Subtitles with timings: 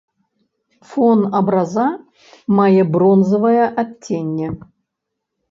[0.93, 1.85] Фон абраза
[2.61, 4.49] мае бронзавае адценне.